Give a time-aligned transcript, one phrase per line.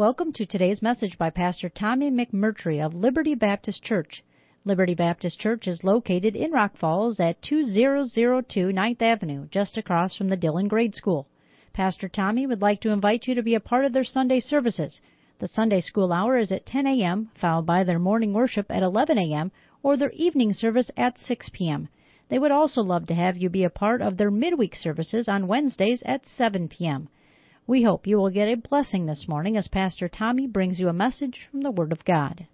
[0.00, 4.24] Welcome to today's message by Pastor Tommy McMurtry of Liberty Baptist Church.
[4.64, 10.30] Liberty Baptist Church is located in Rock Falls at 2002 9th Avenue, just across from
[10.30, 11.26] the Dillon Grade School.
[11.74, 15.02] Pastor Tommy would like to invite you to be a part of their Sunday services.
[15.38, 19.18] The Sunday school hour is at 10 a.m., followed by their morning worship at 11
[19.18, 21.90] a.m., or their evening service at 6 p.m.
[22.30, 25.46] They would also love to have you be a part of their midweek services on
[25.46, 27.10] Wednesdays at 7 p.m.
[27.70, 30.92] We hope you will get a blessing this morning as Pastor Tommy brings you a
[30.92, 32.48] message from the Word of God.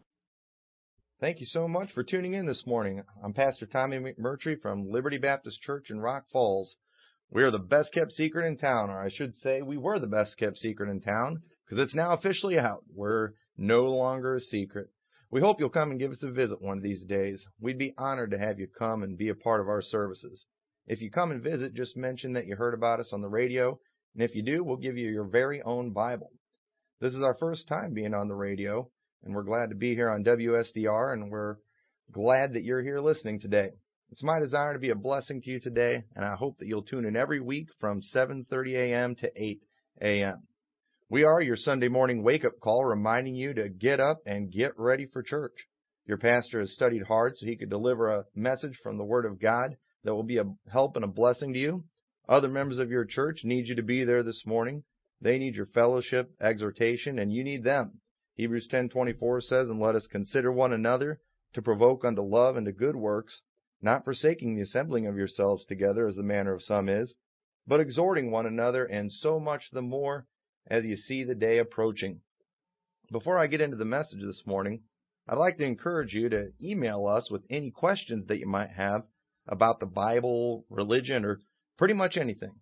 [1.23, 3.03] Thank you so much for tuning in this morning.
[3.25, 6.77] I'm Pastor Tommy McMurtry from Liberty Baptist Church in Rock Falls.
[7.31, 10.07] We are the best kept secret in town, or I should say, we were the
[10.07, 12.85] best kept secret in town because it's now officially out.
[12.95, 14.89] We're no longer a secret.
[15.31, 17.43] We hope you'll come and give us a visit one of these days.
[17.59, 20.45] We'd be honored to have you come and be a part of our services.
[20.87, 23.81] If you come and visit, just mention that you heard about us on the radio,
[24.17, 26.33] and if you do, we'll give you your very own Bible.
[27.03, 28.89] This is our first time being on the radio,
[29.23, 31.57] and we're glad to be here on WSDR, and we're
[32.11, 33.73] glad that you're here listening today.
[34.11, 36.85] It's my desire to be a blessing to you today, and I hope that you'll
[36.85, 39.17] tune in every week from 7:30 a.m.
[39.17, 39.63] to 8
[40.01, 40.43] a.m.
[41.11, 44.79] We are your Sunday morning wake up call reminding you to get up and get
[44.79, 45.69] ready for church.
[46.07, 49.39] Your pastor has studied hard so he could deliver a message from the Word of
[49.39, 51.85] God that will be a help and a blessing to you.
[52.29, 54.83] Other members of your church need you to be there this morning.
[55.21, 58.01] They need your fellowship, exhortation, and you need them.
[58.35, 61.21] Hebrews 10:24 says, "And let us consider one another
[61.53, 63.43] to provoke unto love and to good works,
[63.81, 67.15] not forsaking the assembling of yourselves together as the manner of some is,
[67.65, 70.27] but exhorting one another, and so much the more
[70.67, 72.23] as you see the day approaching.
[73.13, 74.83] Before I get into the message this morning,
[75.29, 79.07] I'd like to encourage you to email us with any questions that you might have
[79.47, 81.41] about the Bible, religion, or
[81.77, 82.55] pretty much anything.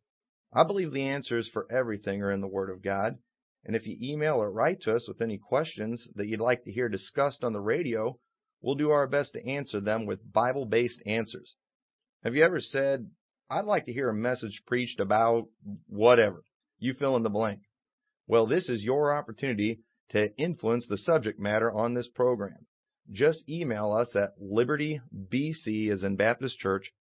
[0.52, 3.18] I believe the answers for everything are in the Word of God,
[3.64, 6.72] and if you email or write to us with any questions that you'd like to
[6.72, 8.18] hear discussed on the radio,
[8.60, 11.54] we'll do our best to answer them with Bible based answers.
[12.22, 13.10] Have you ever said,
[13.50, 15.48] I'd like to hear a message preached about
[15.86, 16.42] whatever?
[16.78, 17.60] You fill in the blank.
[18.26, 22.66] Well, this is your opportunity to influence the subject matter on this program.
[23.10, 26.92] Just email us at libertybc as in Baptist Church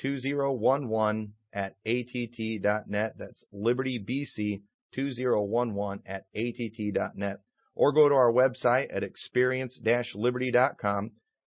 [0.00, 3.12] 2011 at att.net.
[3.18, 4.62] That's libertybc
[4.94, 7.36] 2011 at att.net.
[7.74, 11.10] Or go to our website at experience-liberty.com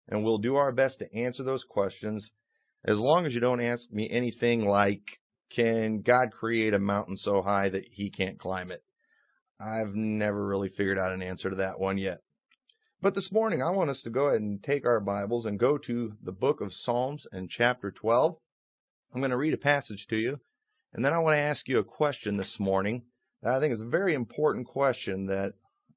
[0.09, 2.29] and we'll do our best to answer those questions
[2.85, 5.03] as long as you don't ask me anything like,
[5.53, 8.83] can God create a mountain so high that he can't climb it?
[9.59, 12.19] I've never really figured out an answer to that one yet.
[13.01, 15.77] But this morning, I want us to go ahead and take our Bibles and go
[15.77, 18.37] to the book of Psalms and chapter 12.
[19.11, 20.39] I'm going to read a passage to you,
[20.93, 23.05] and then I want to ask you a question this morning
[23.41, 25.53] that I think is a very important question that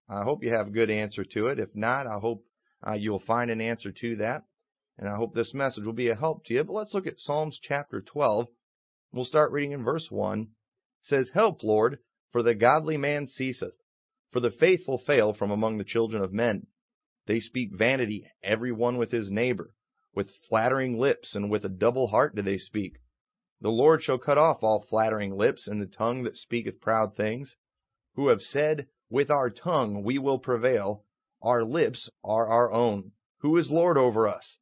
[0.08, 1.58] I hope you have a good answer to it.
[1.58, 2.46] If not, I hope
[2.86, 4.44] uh, you'll find an answer to that,
[4.96, 6.64] and I hope this message will be a help to you.
[6.64, 8.46] But let's look at Psalms chapter 12.
[9.12, 10.40] We'll start reading in verse 1.
[10.40, 10.48] It
[11.02, 11.98] says, Help, Lord,
[12.30, 13.76] for the godly man ceaseth,
[14.30, 16.66] for the faithful fail from among the children of men.
[17.26, 19.74] They speak vanity, every one with his neighbor.
[20.14, 22.98] With flattering lips and with a double heart do they speak.
[23.62, 27.56] The Lord shall cut off all flattering lips and the tongue that speaketh proud things.
[28.14, 31.04] Who have said, With our tongue we will prevail,
[31.40, 33.12] our lips are our own.
[33.38, 34.58] Who is Lord over us?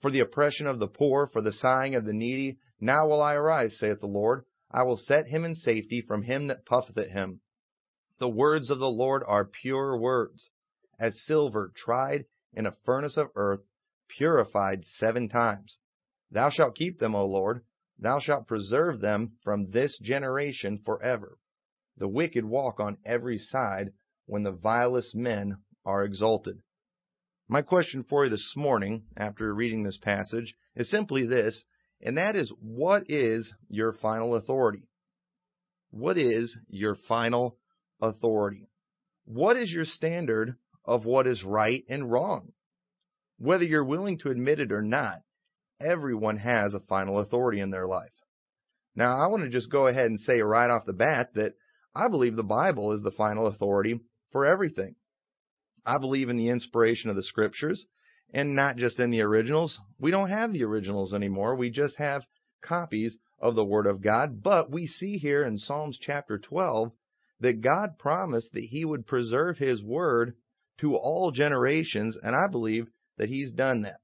[0.00, 3.34] For the oppression of the poor, for the sighing of the needy, now will I
[3.34, 4.44] arise, saith the Lord.
[4.70, 7.40] I will set him in safety from him that puffeth at him.
[8.18, 10.50] The words of the Lord are pure words,
[10.98, 13.62] as silver tried in a furnace of earth,
[14.16, 15.78] purified seven times.
[16.30, 17.62] Thou shalt keep them, O Lord.
[17.98, 21.38] Thou shalt preserve them from this generation forever.
[21.96, 23.92] The wicked walk on every side
[24.26, 26.62] when the vilest men are exalted.
[27.48, 31.64] My question for you this morning, after reading this passage, is simply this
[32.02, 34.88] and that is what is your final authority?
[35.90, 37.58] What is your final
[38.00, 38.68] authority?
[39.24, 42.52] What is your standard of what is right and wrong?
[43.40, 45.22] Whether you're willing to admit it or not,
[45.80, 48.12] everyone has a final authority in their life.
[48.94, 51.54] Now, I want to just go ahead and say right off the bat that
[51.94, 53.98] I believe the Bible is the final authority
[54.30, 54.94] for everything.
[55.86, 57.86] I believe in the inspiration of the scriptures
[58.30, 59.80] and not just in the originals.
[59.98, 61.56] We don't have the originals anymore.
[61.56, 62.26] We just have
[62.62, 64.42] copies of the Word of God.
[64.42, 66.92] But we see here in Psalms chapter 12
[67.40, 70.34] that God promised that He would preserve His Word
[70.80, 72.86] to all generations, and I believe
[73.20, 74.00] that He's done that.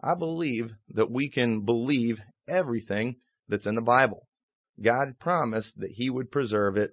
[0.00, 2.18] I believe that we can believe
[2.48, 3.16] everything
[3.48, 4.28] that's in the Bible.
[4.80, 6.92] God promised that He would preserve it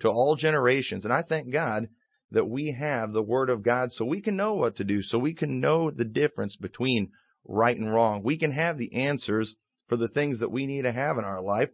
[0.00, 1.88] to all generations, and I thank God
[2.30, 5.18] that we have the Word of God so we can know what to do, so
[5.18, 7.10] we can know the difference between
[7.44, 8.22] right and wrong.
[8.22, 9.56] We can have the answers
[9.88, 11.70] for the things that we need to have in our life.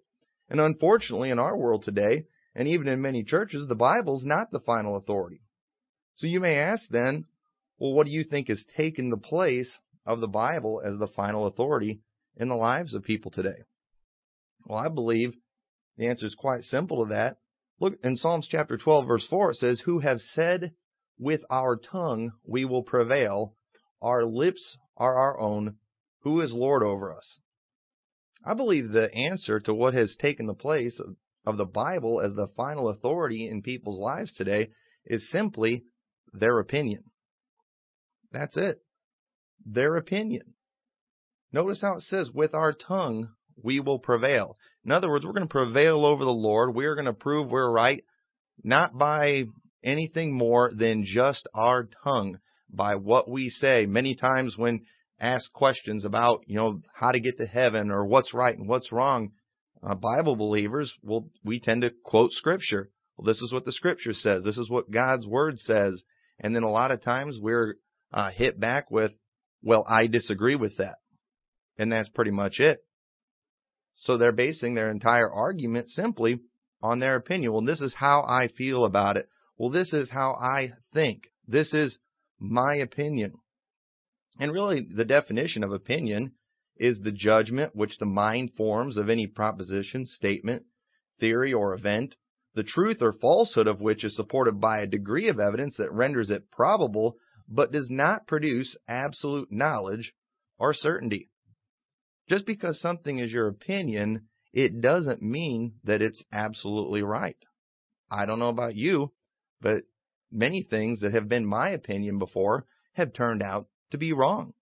[0.48, 2.24] And unfortunately, in our world today,
[2.54, 5.42] and even in many churches, the Bible's not the final authority.
[6.14, 7.26] So you may ask then,
[7.78, 11.46] well, what do you think has taken the place of the Bible as the final
[11.46, 12.00] authority
[12.36, 13.64] in the lives of people today?
[14.64, 15.34] Well, I believe
[15.96, 17.36] the answer is quite simple to that.
[17.78, 20.74] Look in Psalms chapter 12 verse 4 it says, "Who have said
[21.18, 23.54] with our tongue we will prevail,
[24.00, 25.76] our lips are our own,
[26.20, 27.38] who is Lord over us?"
[28.44, 32.34] I believe the answer to what has taken the place of, of the Bible as
[32.34, 34.70] the final authority in people's lives today
[35.04, 35.84] is simply
[36.32, 37.04] their opinion.
[38.38, 38.82] That's it.
[39.64, 40.54] Their opinion.
[41.52, 43.30] Notice how it says, with our tongue
[43.62, 44.58] we will prevail.
[44.84, 46.74] In other words, we're going to prevail over the Lord.
[46.74, 48.04] We're going to prove we're right,
[48.62, 49.44] not by
[49.82, 52.38] anything more than just our tongue,
[52.68, 53.86] by what we say.
[53.86, 54.84] Many times when
[55.18, 58.92] asked questions about, you know, how to get to heaven or what's right and what's
[58.92, 59.30] wrong,
[59.82, 62.90] uh, Bible believers will, we tend to quote scripture.
[63.16, 64.44] Well, this is what the scripture says.
[64.44, 66.02] This is what God's word says.
[66.38, 67.76] And then a lot of times we're
[68.12, 69.12] uh, hit back with,
[69.62, 70.96] well, I disagree with that.
[71.78, 72.80] And that's pretty much it.
[73.96, 76.40] So they're basing their entire argument simply
[76.82, 77.52] on their opinion.
[77.52, 79.28] Well, this is how I feel about it.
[79.58, 81.24] Well, this is how I think.
[81.48, 81.98] This is
[82.38, 83.34] my opinion.
[84.38, 86.32] And really, the definition of opinion
[86.76, 90.64] is the judgment which the mind forms of any proposition, statement,
[91.18, 92.14] theory, or event,
[92.54, 96.30] the truth or falsehood of which is supported by a degree of evidence that renders
[96.30, 97.16] it probable
[97.48, 100.12] but does not produce absolute knowledge
[100.58, 101.30] or certainty.
[102.28, 107.36] Just because something is your opinion, it doesn't mean that it's absolutely right.
[108.10, 109.12] I don't know about you,
[109.60, 109.84] but
[110.32, 114.54] many things that have been my opinion before have turned out to be wrong.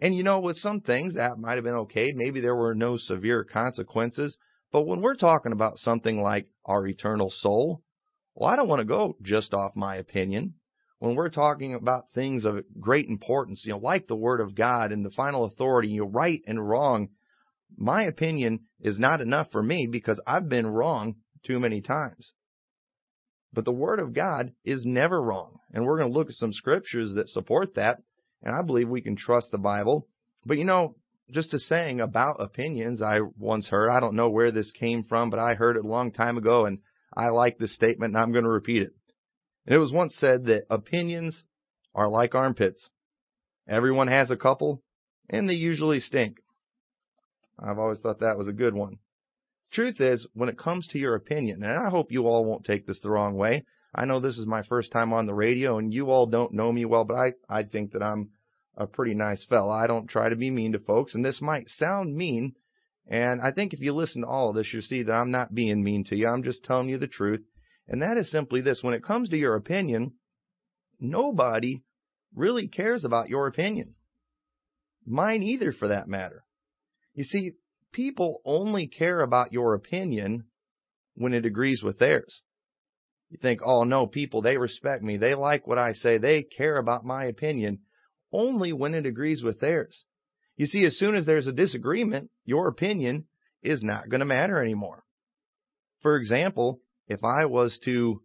[0.00, 2.96] And you know, with some things that might have been okay, maybe there were no
[2.96, 4.36] severe consequences,
[4.72, 7.82] but when we're talking about something like our eternal soul,
[8.34, 10.54] well, I don't want to go just off my opinion
[10.98, 14.92] when we're talking about things of great importance, you know, like the Word of God
[14.92, 17.08] and the final authority, you know, right and wrong,
[17.76, 22.32] my opinion is not enough for me because I've been wrong too many times.
[23.52, 25.58] But the Word of God is never wrong.
[25.72, 27.98] And we're going to look at some scriptures that support that.
[28.42, 30.08] And I believe we can trust the Bible.
[30.44, 30.96] But you know,
[31.30, 35.30] just a saying about opinions I once heard, I don't know where this came from,
[35.30, 36.78] but I heard it a long time ago and
[37.16, 38.92] I like this statement and I'm going to repeat it.
[39.66, 41.44] And it was once said that opinions
[41.94, 42.90] are like armpits.
[43.68, 44.82] Everyone has a couple,
[45.28, 46.38] and they usually stink.
[47.58, 48.98] I've always thought that was a good one.
[49.72, 52.86] Truth is, when it comes to your opinion, and I hope you all won't take
[52.86, 53.64] this the wrong way.
[53.94, 56.70] I know this is my first time on the radio, and you all don't know
[56.70, 58.30] me well, but I, I think that I'm
[58.76, 59.72] a pretty nice fella.
[59.72, 62.54] I don't try to be mean to folks, and this might sound mean,
[63.06, 65.54] and I think if you listen to all of this, you'll see that I'm not
[65.54, 66.28] being mean to you.
[66.28, 67.42] I'm just telling you the truth.
[67.88, 70.14] And that is simply this when it comes to your opinion,
[70.98, 71.82] nobody
[72.34, 73.94] really cares about your opinion.
[75.06, 76.44] Mine either, for that matter.
[77.14, 77.52] You see,
[77.92, 80.44] people only care about your opinion
[81.14, 82.42] when it agrees with theirs.
[83.30, 85.16] You think, oh no, people, they respect me.
[85.16, 86.18] They like what I say.
[86.18, 87.80] They care about my opinion
[88.32, 90.04] only when it agrees with theirs.
[90.56, 93.26] You see, as soon as there's a disagreement, your opinion
[93.62, 95.04] is not going to matter anymore.
[96.02, 98.22] For example, if I was to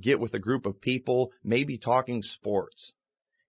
[0.00, 2.92] get with a group of people, maybe talking sports,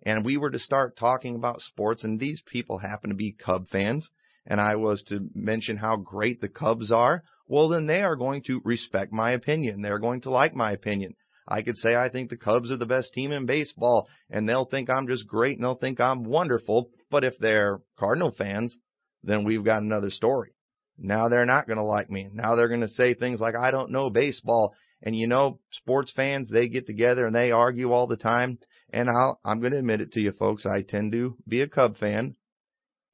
[0.04, 3.68] and we were to start talking about sports, and these people happen to be Cub
[3.68, 4.10] fans,
[4.46, 8.44] and I was to mention how great the Cubs are, well, then they are going
[8.44, 9.82] to respect my opinion.
[9.82, 11.16] They're going to like my opinion.
[11.48, 14.66] I could say I think the Cubs are the best team in baseball, and they'll
[14.66, 16.92] think I'm just great and they'll think I'm wonderful.
[17.10, 18.78] But if they're Cardinal fans,
[19.24, 20.52] then we've got another story.
[21.00, 22.30] Now they're not going to like me.
[22.32, 24.76] Now they're going to say things like, I don't know baseball.
[25.02, 28.60] And you know, sports fans, they get together and they argue all the time.
[28.92, 30.66] And I'll, I'm going to admit it to you folks.
[30.66, 32.36] I tend to be a Cub fan.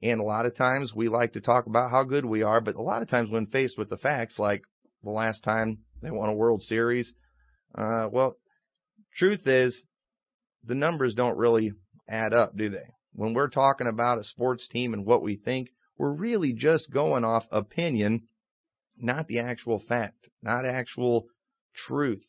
[0.01, 2.75] And a lot of times we like to talk about how good we are, but
[2.75, 4.63] a lot of times when faced with the facts, like
[5.03, 7.11] the last time they won a World Series,
[7.75, 8.37] uh, well,
[9.15, 9.83] truth is
[10.63, 11.73] the numbers don't really
[12.09, 12.85] add up, do they?
[13.13, 17.23] When we're talking about a sports team and what we think, we're really just going
[17.23, 18.27] off opinion,
[18.97, 21.27] not the actual fact, not actual
[21.73, 22.23] truth.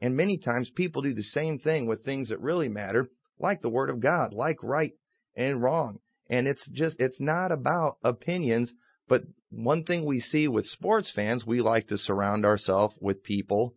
[0.00, 3.70] And many times people do the same thing with things that really matter, like the
[3.70, 4.92] Word of God, like right
[5.34, 6.00] and wrong.
[6.28, 8.72] And it's just, it's not about opinions,
[9.08, 13.74] but one thing we see with sports fans, we like to surround ourselves with people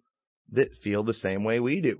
[0.51, 1.99] that feel the same way we do.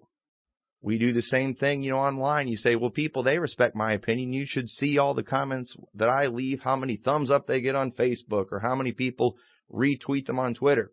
[0.81, 2.47] We do the same thing, you know, online.
[2.47, 4.31] You say, well, people, they respect my opinion.
[4.31, 7.75] You should see all the comments that I leave, how many thumbs up they get
[7.75, 9.35] on Facebook, or how many people
[9.71, 10.91] retweet them on Twitter.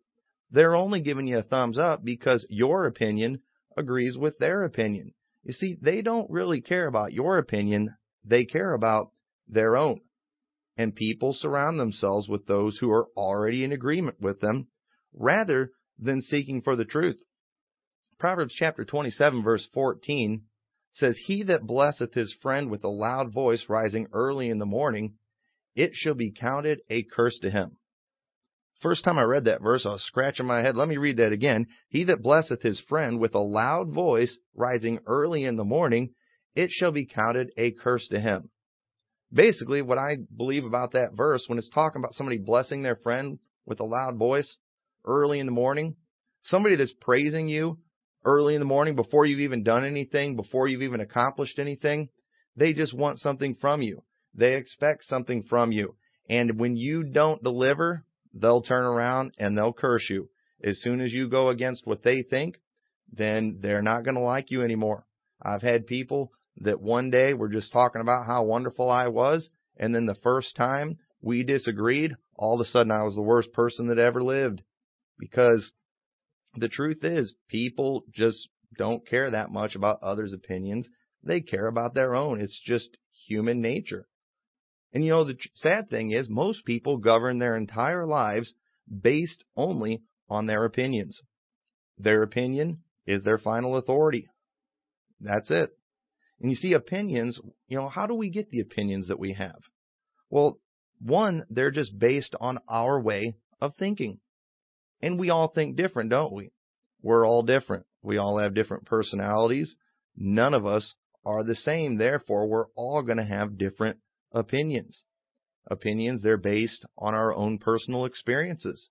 [0.50, 3.42] They're only giving you a thumbs up because your opinion
[3.76, 5.14] agrees with their opinion.
[5.44, 7.94] You see, they don't really care about your opinion.
[8.24, 9.12] They care about
[9.48, 10.00] their own.
[10.76, 14.66] And people surround themselves with those who are already in agreement with them
[15.14, 17.18] rather than seeking for the truth.
[18.18, 20.42] Proverbs chapter 27 verse 14
[20.94, 25.16] says, He that blesseth his friend with a loud voice rising early in the morning,
[25.74, 27.76] it shall be counted a curse to him.
[28.80, 30.76] First time I read that verse, I was scratching my head.
[30.76, 31.66] Let me read that again.
[31.88, 36.14] He that blesseth his friend with a loud voice rising early in the morning,
[36.54, 38.48] it shall be counted a curse to him.
[39.30, 43.38] Basically, what I believe about that verse, when it's talking about somebody blessing their friend
[43.66, 44.56] with a loud voice
[45.04, 45.96] early in the morning,
[46.42, 47.78] somebody that's praising you
[48.26, 52.10] early in the morning before you've even done anything, before you've even accomplished anything.
[52.56, 54.02] They just want something from you.
[54.34, 55.94] They expect something from you.
[56.28, 58.04] And when you don't deliver,
[58.34, 60.28] they'll turn around and they'll curse you.
[60.62, 62.56] As soon as you go against what they think,
[63.12, 65.06] then they're not going to like you anymore.
[65.40, 69.94] I've had people that one day were just talking about how wonderful I was, and
[69.94, 73.88] then the first time we disagreed, all of a sudden I was the worst person
[73.88, 74.62] that ever lived.
[75.18, 75.70] Because
[76.56, 80.88] the truth is, people just don't care that much about others' opinions.
[81.22, 82.40] They care about their own.
[82.40, 82.96] It's just
[83.26, 84.06] human nature.
[84.92, 88.54] And you know, the sad thing is, most people govern their entire lives
[89.02, 91.20] based only on their opinions.
[91.98, 94.26] Their opinion is their final authority.
[95.20, 95.70] That's it.
[96.40, 99.60] And you see, opinions, you know, how do we get the opinions that we have?
[100.28, 100.58] Well,
[101.00, 104.20] one, they're just based on our way of thinking.
[105.06, 106.50] And we all think different, don't we?
[107.00, 107.86] We're all different.
[108.02, 109.76] We all have different personalities.
[110.16, 110.94] None of us
[111.24, 111.96] are the same.
[111.96, 113.98] Therefore, we're all going to have different
[114.32, 115.04] opinions.
[115.70, 118.90] Opinions, they're based on our own personal experiences.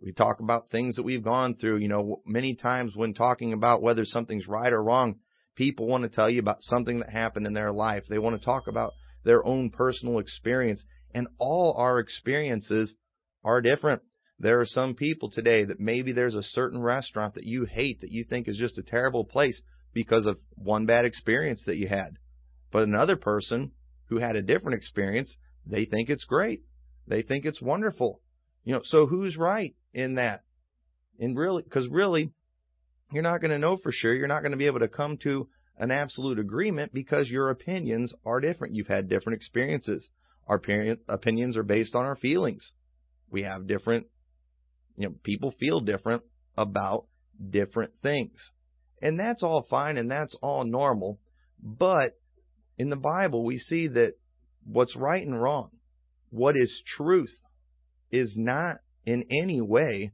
[0.00, 1.78] We talk about things that we've gone through.
[1.78, 5.16] You know, many times when talking about whether something's right or wrong,
[5.56, 8.04] people want to tell you about something that happened in their life.
[8.08, 8.92] They want to talk about
[9.24, 10.84] their own personal experience.
[11.12, 12.94] And all our experiences
[13.42, 14.02] are different.
[14.42, 18.10] There are some people today that maybe there's a certain restaurant that you hate that
[18.10, 19.62] you think is just a terrible place
[19.94, 22.18] because of one bad experience that you had.
[22.72, 23.70] But another person
[24.06, 26.62] who had a different experience, they think it's great.
[27.06, 28.20] They think it's wonderful.
[28.64, 30.42] You know, so who's right in that?
[31.20, 32.32] And really, because really,
[33.12, 34.12] you're not going to know for sure.
[34.12, 38.12] You're not going to be able to come to an absolute agreement because your opinions
[38.26, 38.74] are different.
[38.74, 40.08] You've had different experiences.
[40.48, 40.60] Our
[41.08, 42.72] opinions are based on our feelings.
[43.30, 44.08] We have different
[44.96, 46.22] you know, people feel different
[46.56, 47.06] about
[47.50, 48.50] different things.
[49.00, 51.18] And that's all fine and that's all normal.
[51.62, 52.18] But
[52.78, 54.14] in the Bible, we see that
[54.64, 55.70] what's right and wrong,
[56.30, 57.34] what is truth,
[58.10, 60.12] is not in any way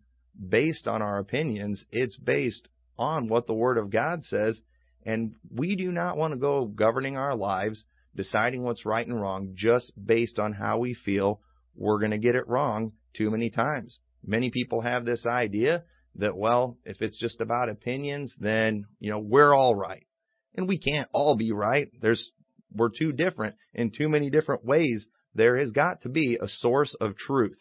[0.49, 1.85] based on our opinions.
[1.91, 2.69] It's based
[2.99, 4.61] on what the Word of God says.
[5.05, 9.53] And we do not want to go governing our lives, deciding what's right and wrong
[9.55, 11.41] just based on how we feel
[11.75, 13.99] we're going to get it wrong too many times.
[14.25, 15.85] Many people have this idea
[16.17, 20.07] that, well, if it's just about opinions, then, you know, we're all right.
[20.55, 21.89] And we can't all be right.
[22.01, 22.33] There's,
[22.75, 25.07] we're too different in too many different ways.
[25.35, 27.59] There has got to be a source of truth.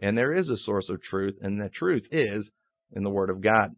[0.00, 2.50] And there is a source of truth, and the truth is
[2.90, 3.76] in the Word of God.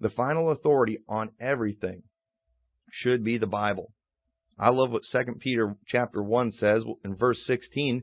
[0.00, 2.02] The final authority on everything
[2.90, 3.92] should be the Bible.
[4.58, 8.02] I love what 2 Peter chapter 1 says in verse 16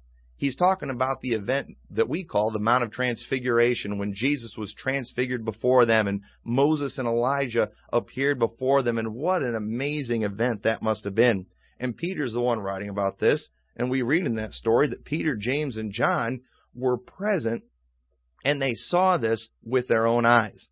[0.41, 4.73] he's talking about the event that we call the Mount of Transfiguration when Jesus was
[4.73, 8.97] transfigured before them and Moses and Elijah appeared before them.
[8.97, 11.45] And what an amazing event that must have been.
[11.79, 13.49] And Peter's the one writing about this.
[13.77, 16.41] And we read in that story that Peter, James, and John
[16.73, 17.63] were present
[18.43, 20.69] and they saw this with their own eyes.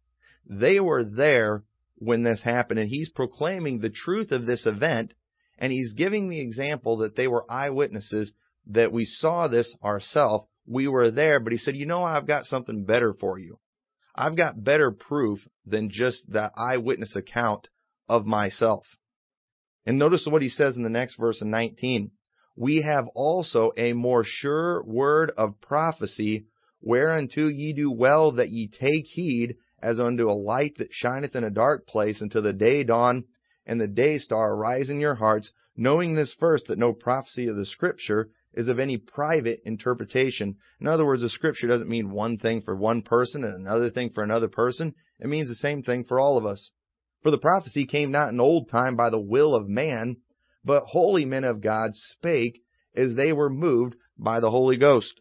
[0.48, 5.14] They were there when this happened and he's proclaiming the truth of this event
[5.60, 8.34] and he's giving the example that they were eyewitnesses
[8.70, 10.46] that we saw this ourselves.
[10.68, 13.60] We were there, but he said, you know, I've got something better for you.
[14.16, 17.68] I've got better proof than just that eyewitness account
[18.08, 18.86] of myself.
[19.86, 22.12] And notice what he says in the next verse in 19.
[22.56, 26.46] we have also a more sure word of prophecy,
[26.82, 31.46] whereunto ye do well that ye take heed, as unto a light that shineth in
[31.46, 33.24] a dark place until the day dawn
[33.66, 37.56] and the day star arise in your hearts, knowing this first, that no prophecy of
[37.56, 40.58] the Scripture is of any private interpretation.
[40.80, 44.10] In other words, the Scripture doesn't mean one thing for one person and another thing
[44.10, 44.96] for another person.
[45.20, 46.72] It means the same thing for all of us.
[47.22, 50.18] For the prophecy came not in old time by the will of man,
[50.64, 52.62] but holy men of God spake
[52.96, 55.20] as they were moved by the Holy Ghost.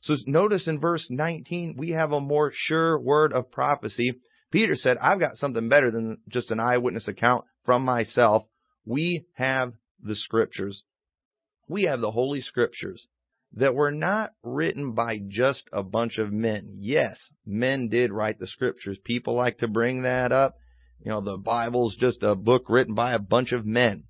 [0.00, 4.20] So notice in verse 19, we have a more sure word of prophecy.
[4.50, 8.44] Peter said, I've got something better than just an eyewitness account from myself.
[8.84, 10.84] We have the scriptures.
[11.68, 13.08] We have the Holy Scriptures
[13.54, 16.76] that were not written by just a bunch of men.
[16.78, 18.98] Yes, men did write the scriptures.
[19.02, 20.56] People like to bring that up.
[21.00, 24.04] You know, the Bible's just a book written by a bunch of men.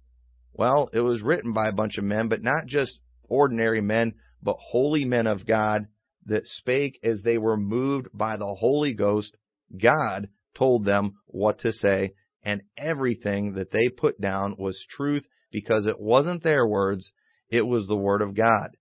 [0.52, 4.56] Well, it was written by a bunch of men, but not just ordinary men, but
[4.58, 5.86] holy men of God
[6.24, 9.36] that spake as they were moved by the Holy Ghost.
[9.80, 15.86] God told them what to say, and everything that they put down was truth because
[15.86, 17.12] it wasn't their words,
[17.50, 18.76] it was the Word of God.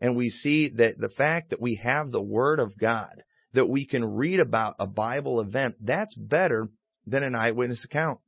[0.00, 3.22] And we see that the fact that we have the Word of God,
[3.54, 6.68] that we can read about a Bible event, that's better
[7.06, 8.20] than an eyewitness account.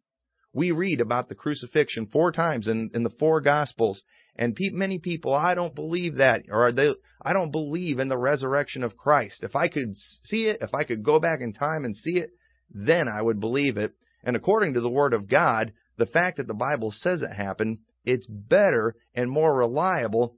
[0.52, 4.02] We read about the crucifixion four times in, in the four Gospels,
[4.34, 6.90] and pe- many people, I don't believe that, or they,
[7.22, 9.44] I don't believe in the resurrection of Christ.
[9.44, 12.30] If I could see it, if I could go back in time and see it,
[12.70, 13.92] then I would believe it.
[14.24, 17.78] And according to the Word of God, the fact that the Bible says it happened,
[18.04, 20.36] it's better and more reliable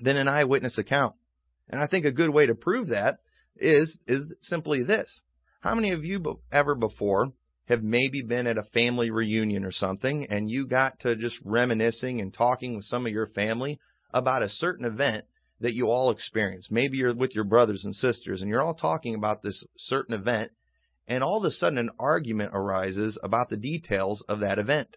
[0.00, 1.14] than an eyewitness account.
[1.68, 3.18] And I think a good way to prove that
[3.56, 5.22] is is simply this.
[5.60, 7.32] How many of you ever before
[7.68, 12.20] have maybe been at a family reunion or something and you got to just reminiscing
[12.20, 13.80] and talking with some of your family
[14.14, 15.24] about a certain event
[15.60, 16.70] that you all experienced.
[16.70, 20.52] Maybe you're with your brothers and sisters and you're all talking about this certain event
[21.08, 24.96] and all of a sudden an argument arises about the details of that event.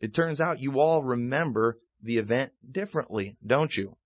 [0.00, 3.96] It turns out you all remember the event differently, don't you?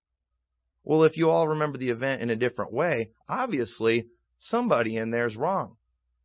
[0.83, 4.07] Well, if you all remember the event in a different way, obviously
[4.39, 5.77] somebody in there's wrong.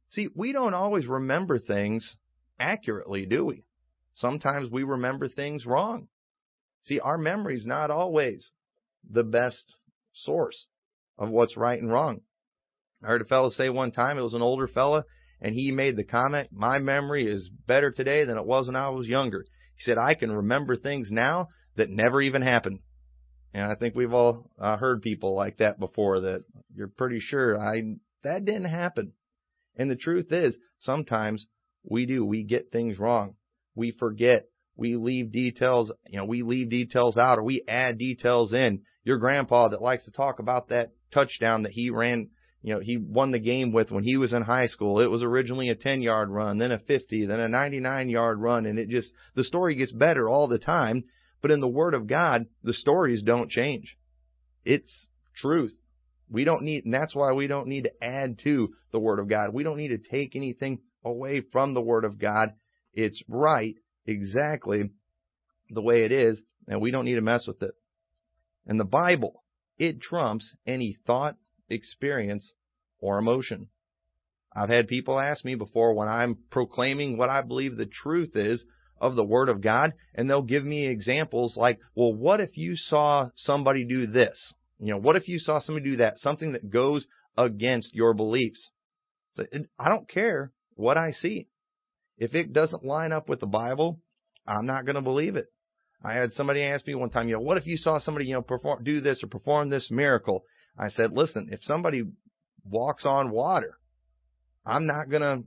[0.09, 2.17] See, we don't always remember things
[2.59, 3.65] accurately, do we?
[4.15, 6.09] Sometimes we remember things wrong.
[6.83, 8.51] See, our memory's not always
[9.09, 9.75] the best
[10.13, 10.69] source
[11.19, 12.21] of what's right and wrong.
[13.03, 15.05] I heard a fellow say one time, it was an older fella,
[15.41, 18.89] and he made the comment, my memory is better today than it was when I
[18.89, 19.45] was younger.
[19.77, 22.81] He said, I can remember things now that never even happened.
[23.53, 27.59] And I think we've all uh, heard people like that before that you're pretty sure
[27.59, 29.13] I that didn't happen.
[29.77, 31.47] And the truth is, sometimes
[31.85, 32.25] we do.
[32.25, 33.37] We get things wrong.
[33.75, 34.47] We forget.
[34.77, 38.83] We leave details, you know, we leave details out or we add details in.
[39.05, 42.31] Your grandpa that likes to talk about that touchdown that he ran
[42.67, 44.99] you know, he won the game with when he was in high school.
[44.99, 48.67] It was originally a 10 yard run, then a 50, then a 99 yard run,
[48.67, 51.05] and it just, the story gets better all the time.
[51.41, 53.97] But in the Word of God, the stories don't change.
[54.65, 55.79] It's truth.
[56.29, 59.29] We don't need, and that's why we don't need to add to the Word of
[59.29, 59.55] God.
[59.55, 62.55] We don't need to take anything away from the Word of God.
[62.93, 64.91] It's right exactly
[65.71, 67.75] the way it is, and we don't need to mess with it.
[68.67, 69.45] And the Bible,
[69.79, 71.37] it trumps any thought,
[71.69, 72.53] experience,
[73.01, 73.69] or emotion.
[74.55, 78.65] I've had people ask me before when I'm proclaiming what I believe the truth is
[78.99, 82.75] of the Word of God, and they'll give me examples like, well, what if you
[82.77, 84.55] saw somebody do this?
[84.79, 86.19] You know, what if you saw somebody do that?
[86.19, 88.71] Something that goes against your beliefs.
[89.79, 91.49] I don't care what I see.
[92.17, 94.01] If it doesn't line up with the Bible,
[94.47, 95.47] I'm not going to believe it.
[96.03, 98.35] I had somebody ask me one time, you know, what if you saw somebody, you
[98.35, 100.45] know, perform, do this or perform this miracle?
[100.79, 102.05] I said, listen, if somebody
[102.65, 103.79] walks on water,
[104.65, 105.45] I'm not going to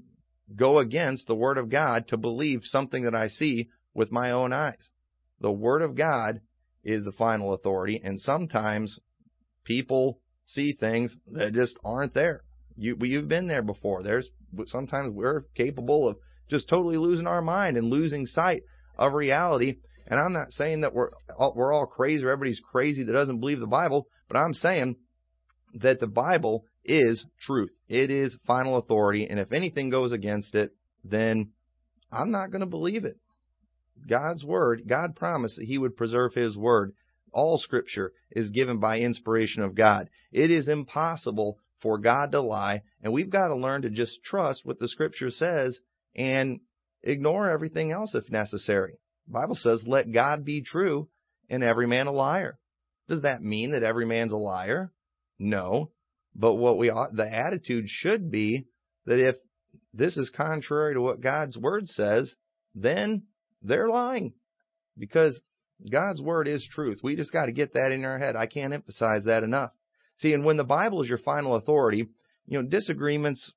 [0.56, 4.54] go against the Word of God to believe something that I see with my own
[4.54, 4.90] eyes.
[5.40, 6.42] The Word of God
[6.84, 9.00] is the final authority, and sometimes
[9.64, 12.42] people see things that just aren't there.
[12.76, 14.02] You, you've been there before.
[14.02, 14.30] There's
[14.66, 16.18] sometimes we're capable of
[16.50, 18.64] just totally losing our mind and losing sight
[18.98, 19.78] of reality.
[20.08, 23.40] And I'm not saying that we're all, we're all crazy or everybody's crazy that doesn't
[23.40, 24.96] believe the Bible, but I'm saying
[25.76, 27.72] that the Bible is truth.
[27.88, 29.28] It is final authority.
[29.30, 30.72] And if anything goes against it,
[31.04, 31.52] then
[32.12, 33.18] I'm not going to believe it.
[34.08, 36.94] God's word, God promised that he would preserve his word.
[37.32, 40.10] All scripture is given by inspiration of God.
[40.32, 44.66] It is impossible for God to lie, and we've got to learn to just trust
[44.66, 45.80] what the scripture says
[46.16, 46.60] and
[47.04, 48.94] ignore everything else if necessary.
[49.28, 51.08] The Bible says, let God be true
[51.50, 52.58] and every man a liar.
[53.08, 54.92] Does that mean that every man's a liar?
[55.40, 55.92] No.
[56.36, 58.68] But what we ought, the attitude should be
[59.06, 59.36] that if
[59.94, 62.36] this is contrary to what God's word says,
[62.76, 63.24] then
[63.62, 64.34] they're lying.
[64.98, 65.40] Because
[65.90, 67.00] God's word is truth.
[67.02, 68.36] We just got to get that in our head.
[68.36, 69.72] I can't emphasize that enough.
[70.18, 72.08] See, and when the Bible is your final authority,
[72.46, 73.54] you know, disagreements,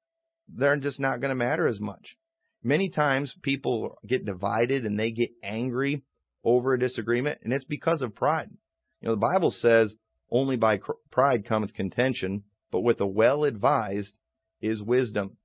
[0.49, 2.17] they're just not going to matter as much.
[2.63, 6.05] Many times people get divided and they get angry
[6.45, 8.51] over a disagreement, and it's because of pride.
[9.01, 9.95] You know, the Bible says,
[10.33, 12.43] only by pride cometh contention,
[12.73, 14.15] but with a well advised
[14.61, 15.37] is wisdom.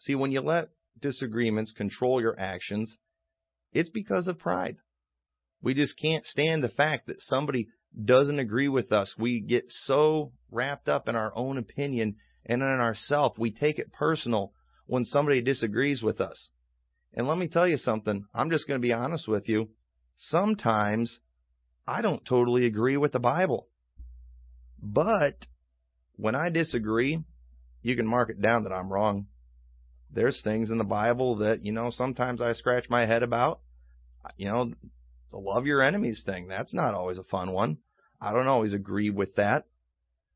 [0.00, 0.70] See, when you let
[1.00, 2.98] disagreements control your actions,
[3.72, 4.76] it's because of pride.
[5.62, 7.68] We just can't stand the fact that somebody
[8.04, 9.14] doesn't agree with us.
[9.16, 13.92] We get so wrapped up in our own opinion and in ourself, we take it
[13.92, 14.52] personal
[14.86, 16.48] when somebody disagrees with us.
[17.14, 18.24] And let me tell you something.
[18.34, 19.68] I'm just going to be honest with you.
[20.16, 21.20] Sometimes
[21.86, 23.68] I don't totally agree with the Bible.
[24.82, 25.46] But
[26.16, 27.22] when I disagree,
[27.82, 29.26] you can mark it down that I'm wrong.
[30.12, 33.60] There's things in the Bible that, you know, sometimes I scratch my head about.
[34.36, 34.72] You know,
[35.30, 37.78] the love your enemies thing, that's not always a fun one.
[38.20, 39.64] I don't always agree with that.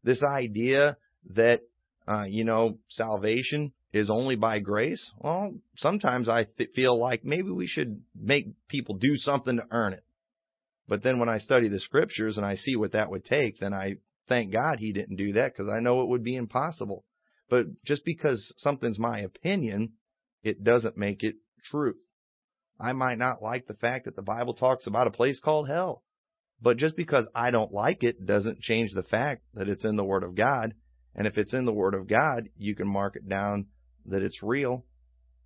[0.04, 0.96] This idea
[1.35, 1.62] that,
[2.07, 5.12] uh, you know, salvation is only by grace.
[5.18, 9.92] Well, sometimes I th- feel like maybe we should make people do something to earn
[9.92, 10.04] it.
[10.88, 13.72] But then when I study the scriptures and I see what that would take, then
[13.72, 13.96] I
[14.29, 17.05] thank God he didn't do that because I know it would be impossible.
[17.49, 19.93] But just because something's my opinion,
[20.43, 22.01] it doesn't make it truth.
[22.81, 26.03] I might not like the fact that the Bible talks about a place called hell.
[26.61, 30.05] But just because I don't like it doesn't change the fact that it's in the
[30.05, 30.75] Word of God.
[31.15, 33.67] And if it's in the Word of God, you can mark it down
[34.07, 34.85] that it's real.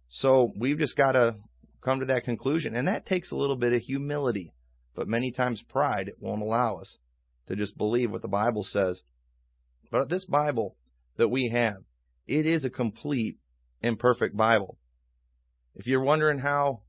[0.09, 1.37] So we've just got to
[1.83, 2.75] come to that conclusion.
[2.75, 4.55] And that takes a little bit of humility.
[4.95, 6.97] But many times pride won't allow us
[7.48, 9.00] to just believe what the Bible says.
[9.90, 10.76] But this Bible
[11.16, 11.78] that we have,
[12.26, 13.38] it is a complete
[13.82, 14.78] and perfect Bible.
[15.74, 16.82] If you're wondering how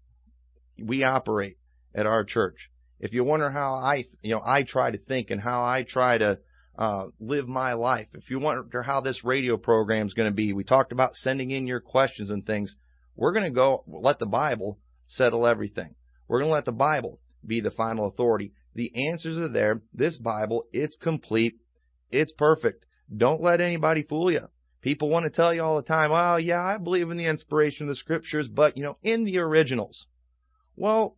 [0.77, 1.57] we operate
[1.93, 2.69] at our church,
[2.99, 6.17] if you wonder how I, you know, I try to think and how I try
[6.17, 6.39] to
[6.77, 10.53] uh, live my life, if you wonder how this radio program is going to be,
[10.53, 12.75] we talked about sending in your questions and things.
[13.15, 15.95] We're going to go let the Bible settle everything.
[16.27, 18.53] We're going to let the Bible be the final authority.
[18.75, 19.81] The answers are there.
[19.93, 21.55] This Bible, it's complete.
[22.11, 22.85] It's perfect.
[23.15, 24.47] Don't let anybody fool you.
[24.81, 27.87] People want to tell you all the time, oh, yeah, I believe in the inspiration
[27.87, 30.05] of the scriptures, but, you know, in the originals.
[30.77, 31.17] Well,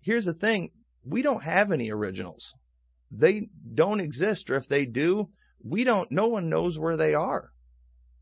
[0.00, 0.70] here's the thing.
[1.04, 2.54] We don't have any originals.
[3.10, 5.28] They don't exist, or if they do,
[5.62, 7.50] we don't, no one knows where they are.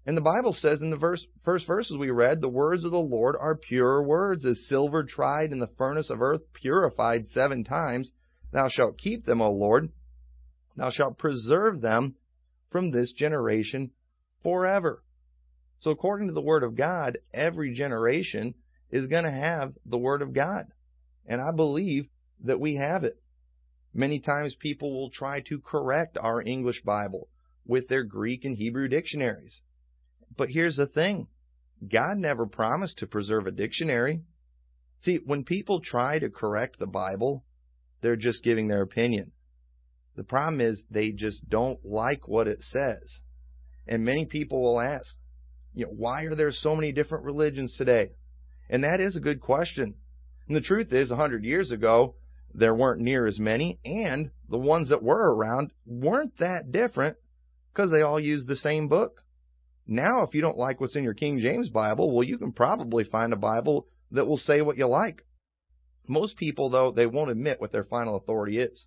[0.05, 2.99] And the Bible says in the verse, first verses we read, the words of the
[2.99, 8.11] Lord are pure words, as silver tried in the furnace of earth, purified seven times.
[8.53, 9.89] Thou shalt keep them, O Lord.
[10.77, 12.17] Thou shalt preserve them
[12.71, 13.91] from this generation
[14.43, 15.03] forever.
[15.81, 18.55] So according to the Word of God, every generation
[18.91, 20.67] is going to have the Word of God.
[21.27, 22.09] And I believe
[22.45, 23.17] that we have it.
[23.95, 27.29] Many times people will try to correct our English Bible
[27.67, 29.61] with their Greek and Hebrew dictionaries.
[30.37, 31.27] But here's the thing.
[31.91, 34.23] God never promised to preserve a dictionary.
[35.01, 37.45] See, when people try to correct the Bible,
[38.03, 39.33] they're just giving their opinion.
[40.17, 43.21] The problem is they just don't like what it says.
[43.87, 45.15] And many people will ask,
[45.75, 48.11] you know, why are there so many different religions today?
[48.69, 49.95] And that is a good question.
[50.47, 52.15] And the truth is, a hundred years ago,
[52.55, 57.17] there weren't near as many, and the ones that were around weren't that different
[57.73, 59.23] because they all used the same book.
[59.87, 63.05] Now, if you don't like what's in your King James Bible, well, you can probably
[63.05, 65.25] find a Bible that will say what you like.
[66.13, 68.87] Most people, though, they won't admit what their final authority is.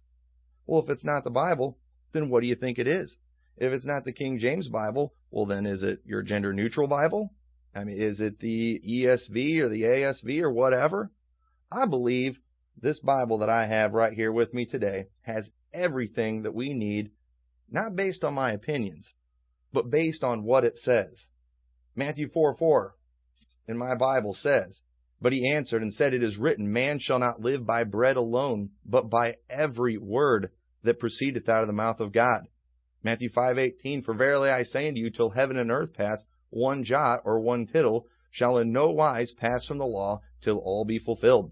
[0.68, 1.80] Well, if it's not the Bible,
[2.14, 3.18] then what do you think it is?
[3.58, 7.34] If it's not the King James Bible, well, then is it your gender neutral Bible?
[7.74, 11.12] I mean, is it the ESV or the ASV or whatever?
[11.72, 12.38] I believe
[12.80, 17.10] this Bible that I have right here with me today has everything that we need,
[17.72, 19.12] not based on my opinions,
[19.74, 21.26] but based on what it says.
[21.96, 22.94] Matthew 4 4
[23.68, 24.80] in my Bible says,
[25.26, 28.70] but he answered and said, It is written, Man shall not live by bread alone,
[28.86, 30.52] but by every word
[30.84, 32.44] that proceedeth out of the mouth of God.
[33.02, 37.22] Matthew 5:18 For verily I say unto you till heaven and earth pass one jot
[37.26, 41.52] or one tittle shall in no wise pass from the law till all be fulfilled.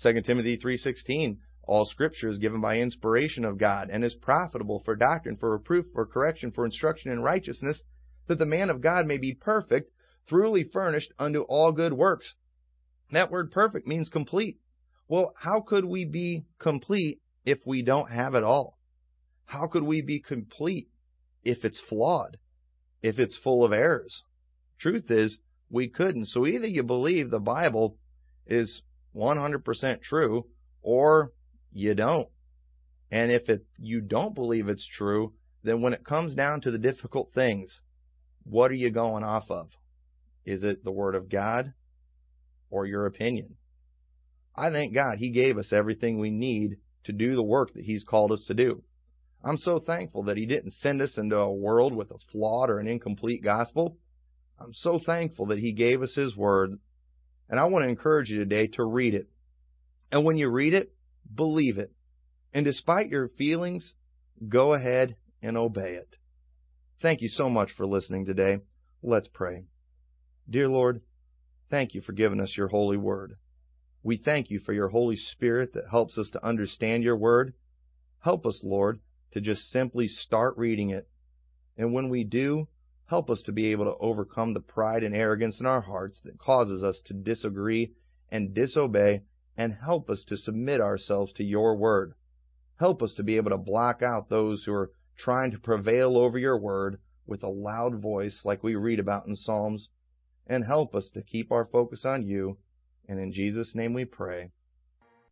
[0.00, 4.94] 2 Timothy 3:16 All scripture is given by inspiration of God and is profitable for
[4.94, 7.82] doctrine for reproof for correction for instruction in righteousness
[8.28, 9.90] that the man of God may be perfect
[10.30, 12.36] thoroughly furnished unto all good works.
[13.10, 14.58] That word perfect means complete.
[15.08, 18.78] Well, how could we be complete if we don't have it all?
[19.46, 20.88] How could we be complete
[21.44, 22.36] if it's flawed,
[23.02, 24.22] if it's full of errors?
[24.78, 25.38] Truth is,
[25.70, 26.26] we couldn't.
[26.26, 27.96] So either you believe the Bible
[28.46, 28.82] is
[29.16, 30.46] 100% true
[30.82, 31.32] or
[31.72, 32.28] you don't.
[33.10, 36.78] And if it, you don't believe it's true, then when it comes down to the
[36.78, 37.80] difficult things,
[38.44, 39.70] what are you going off of?
[40.44, 41.72] Is it the Word of God
[42.70, 43.56] or your opinion?
[44.56, 48.04] I thank God He gave us everything we need to do the work that He's
[48.04, 48.82] called us to do.
[49.42, 52.80] I'm so thankful that He didn't send us into a world with a flawed or
[52.80, 53.96] an incomplete gospel.
[54.58, 56.78] I'm so thankful that He gave us His Word.
[57.48, 59.28] And I want to encourage you today to read it.
[60.10, 60.92] And when you read it,
[61.32, 61.92] believe it.
[62.52, 63.94] And despite your feelings,
[64.48, 66.08] go ahead and obey it.
[67.00, 68.58] Thank you so much for listening today.
[69.02, 69.64] Let's pray.
[70.50, 71.00] Dear Lord,
[71.70, 73.36] thank you for giving us your holy word.
[74.02, 77.54] We thank you for your Holy Spirit that helps us to understand your word.
[78.20, 79.00] Help us, Lord,
[79.32, 81.08] to just simply start reading it.
[81.76, 82.68] And when we do,
[83.06, 86.38] help us to be able to overcome the pride and arrogance in our hearts that
[86.38, 87.92] causes us to disagree
[88.30, 89.22] and disobey,
[89.56, 92.14] and help us to submit ourselves to your word.
[92.78, 96.38] Help us to be able to block out those who are trying to prevail over
[96.38, 99.88] your word with a loud voice like we read about in Psalms,
[100.48, 102.56] and help us to keep our focus on you.
[103.08, 104.50] And in Jesus' name we pray.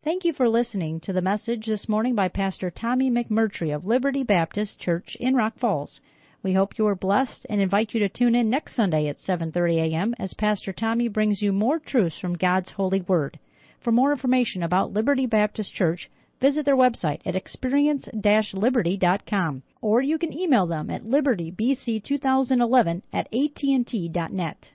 [0.05, 4.22] Thank you for listening to the message this morning by Pastor Tommy McMurtry of Liberty
[4.22, 6.00] Baptist Church in Rock Falls.
[6.44, 9.79] We hope you are blessed and invite you to tune in next Sunday at 7:30
[9.79, 10.14] a.m.
[10.18, 13.40] as Pastor Tommy brings you more truths from God's holy word.
[13.81, 16.09] For more information about Liberty Baptist Church,
[16.40, 24.70] visit their website at experience-liberty.com or you can email them at libertybc2011 at att.net.